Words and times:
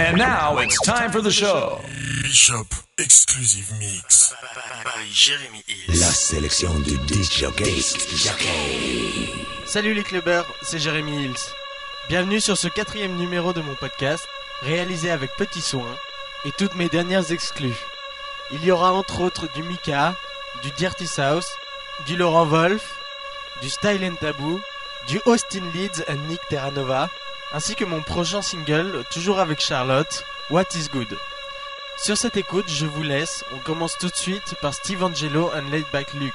And 0.00 0.16
now 0.16 0.56
it's 0.56 0.80
time 0.80 1.10
for 1.12 1.20
the 1.20 1.30
show. 1.30 1.78
Bishop 2.22 2.66
Exclusive 2.98 3.70
Mix. 3.78 4.32
by 4.82 5.04
Jérémy 5.12 5.62
Hills. 5.68 6.00
La 6.00 6.06
sélection 6.06 6.72
du 6.80 6.96
disc 7.06 7.30
jockey. 7.38 7.82
Salut 9.66 9.92
les 9.92 10.02
clubbers, 10.02 10.46
c'est 10.62 10.78
Jérémy 10.78 11.24
Hills. 11.24 11.52
Bienvenue 12.08 12.40
sur 12.40 12.56
ce 12.56 12.68
quatrième 12.68 13.14
numéro 13.16 13.52
de 13.52 13.60
mon 13.60 13.74
podcast, 13.74 14.26
réalisé 14.62 15.10
avec 15.10 15.36
petit 15.36 15.60
soin, 15.60 15.94
et 16.46 16.52
toutes 16.52 16.76
mes 16.76 16.88
dernières 16.88 17.30
exclus. 17.30 17.76
Il 18.52 18.64
y 18.64 18.70
aura 18.70 18.94
entre 18.94 19.20
autres 19.20 19.52
du 19.52 19.62
Mika, 19.62 20.14
du 20.62 20.70
Dirty 20.78 21.06
South, 21.06 21.46
du 22.06 22.16
Laurent 22.16 22.46
Wolf, 22.46 22.96
du 23.60 23.68
Style 23.68 24.02
and 24.02 24.14
Taboo, 24.14 24.62
du 25.08 25.20
Austin 25.26 25.70
Leeds 25.74 26.02
and 26.08 26.26
Nick 26.26 26.40
Terranova, 26.48 27.10
ainsi 27.52 27.74
que 27.74 27.84
mon 27.84 28.02
prochain 28.02 28.42
single, 28.42 29.04
toujours 29.10 29.40
avec 29.40 29.60
Charlotte, 29.60 30.24
What 30.50 30.66
is 30.74 30.88
Good. 30.92 31.16
Sur 31.96 32.16
cette 32.16 32.36
écoute, 32.36 32.68
je 32.68 32.86
vous 32.86 33.02
laisse, 33.02 33.44
on 33.54 33.58
commence 33.58 33.98
tout 33.98 34.08
de 34.08 34.16
suite 34.16 34.54
par 34.62 34.72
Steve 34.74 35.04
Angelo 35.04 35.50
and 35.54 35.70
Laid 35.70 35.86
Back 35.92 36.14
Luke. 36.14 36.32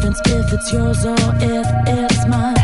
difference 0.00 0.20
if 0.26 0.52
it's 0.52 0.72
yours 0.72 1.04
or 1.04 1.14
if 1.40 1.66
it's 1.86 2.26
mine. 2.26 2.59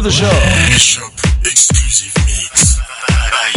For 0.00 0.04
the 0.04 0.10
show. 0.10 0.30
Shop 0.78 1.12
exclusive 1.42 2.14
mix 2.24 2.78
by 3.08 3.50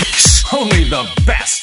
X. 0.00 0.44
Only 0.52 0.84
the 0.84 1.06
best 1.24 1.57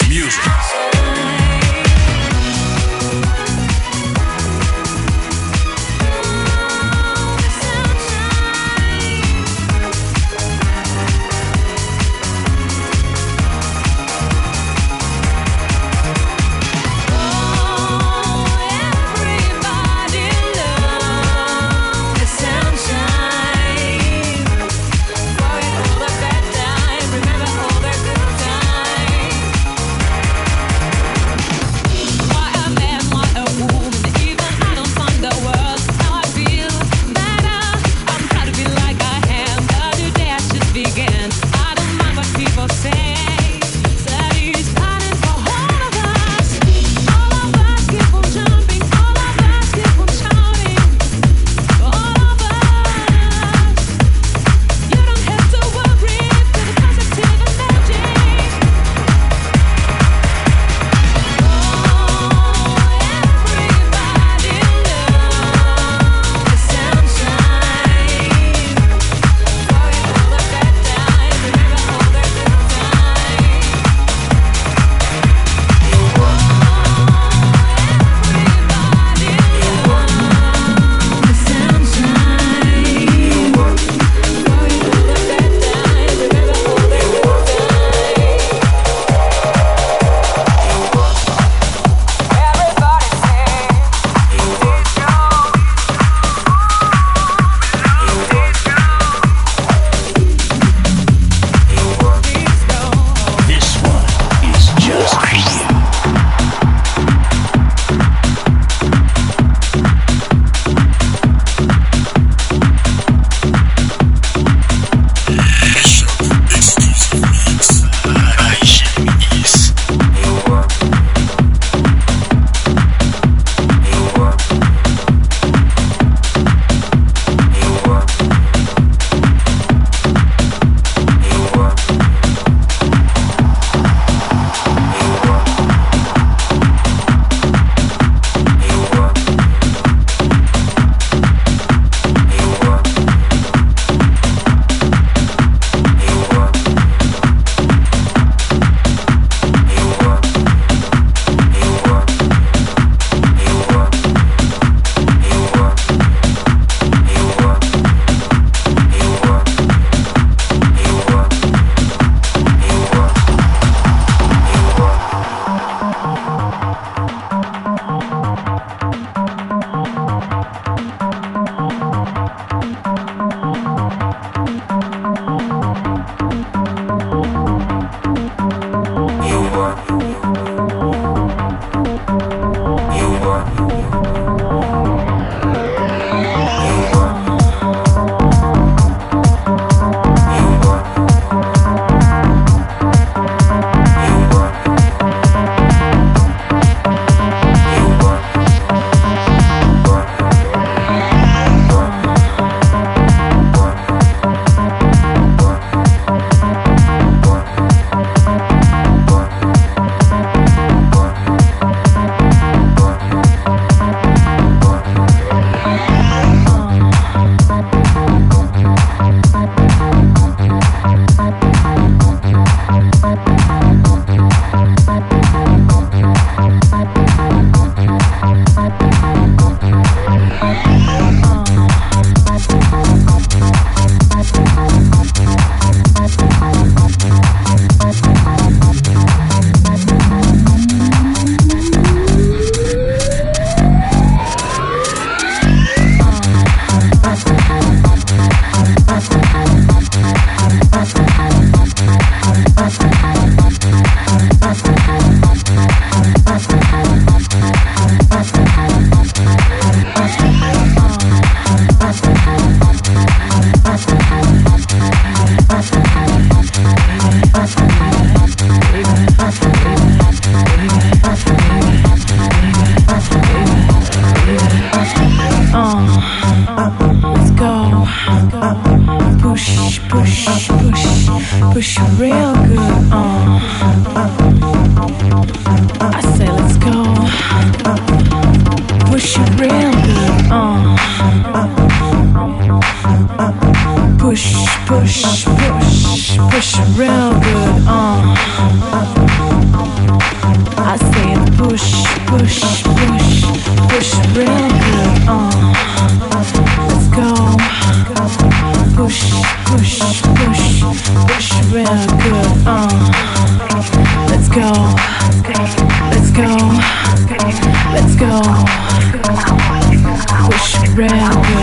Round. 320.75 321.34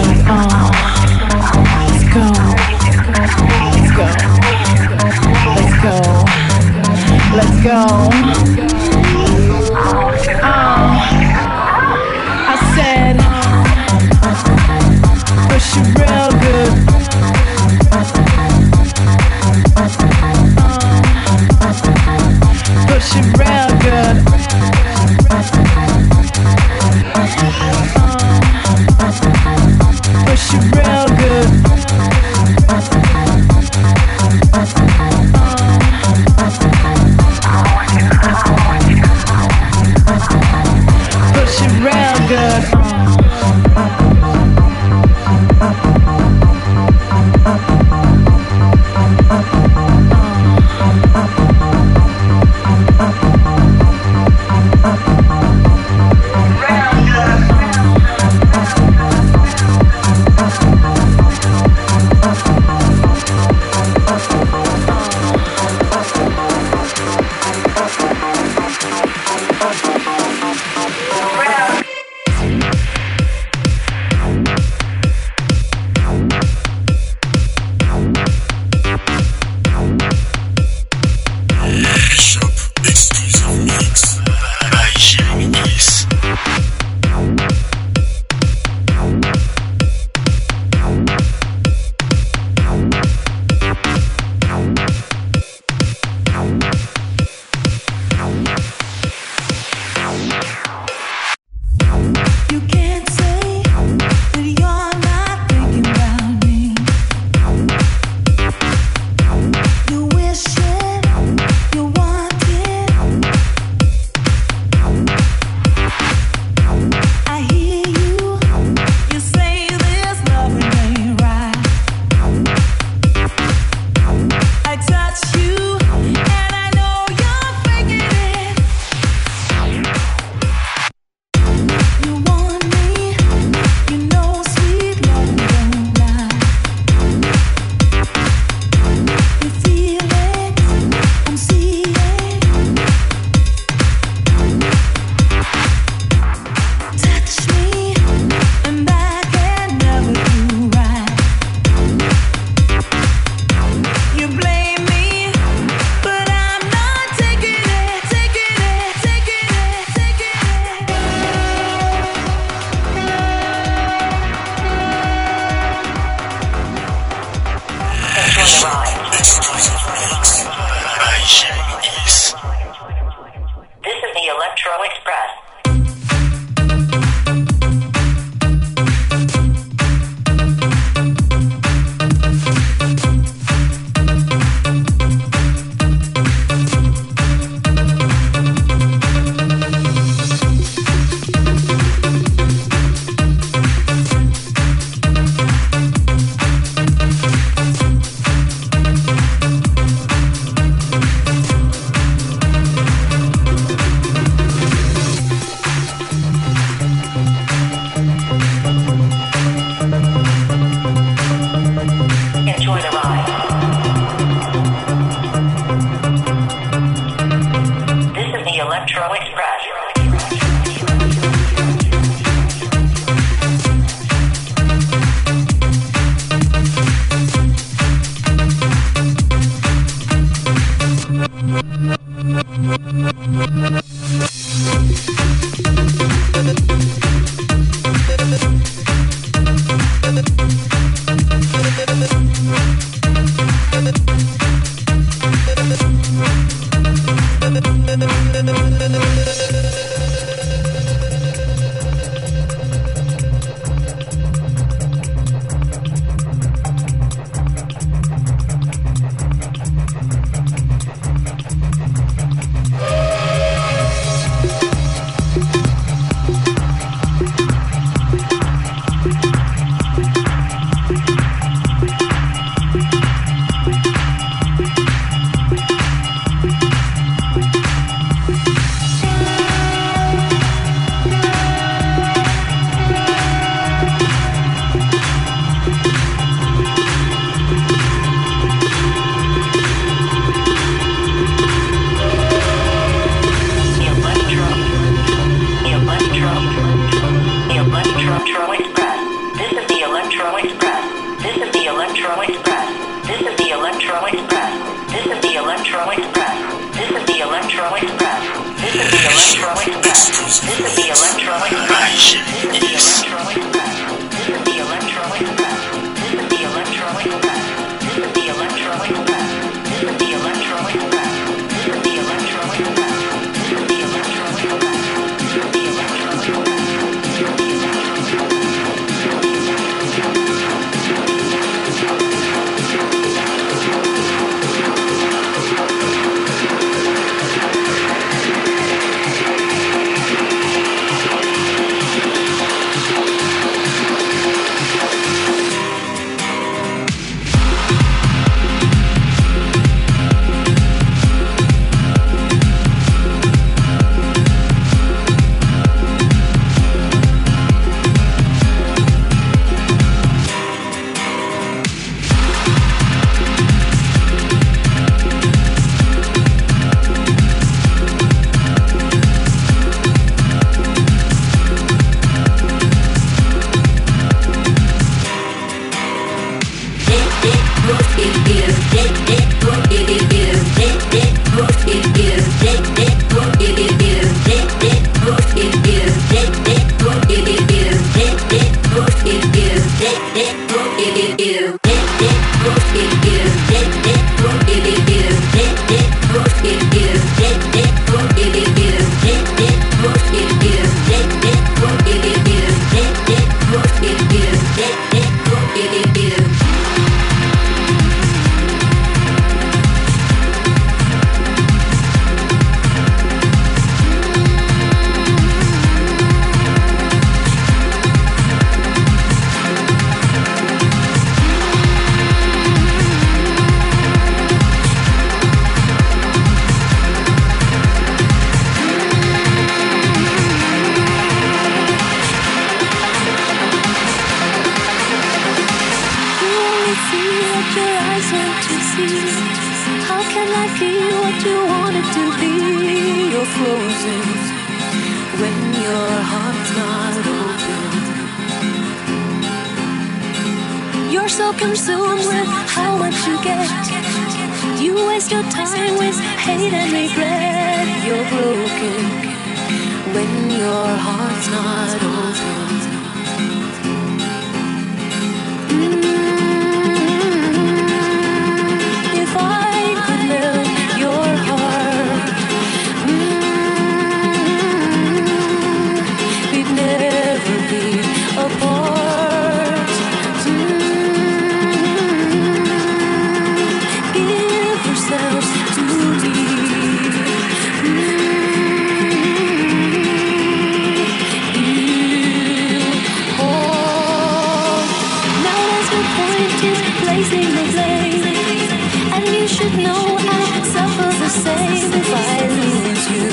should 499.43 499.59
know 499.59 499.97
I 499.99 500.43
suffer 500.55 500.91
the 501.03 501.09
same 501.09 501.73
if 501.81 501.91
I 501.95 502.29
lose 502.39 502.85
you. 502.95 503.09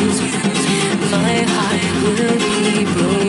My 1.11 1.35
heart 1.53 1.81
will 2.03 2.37
be 2.37 2.85
broken. 2.93 3.28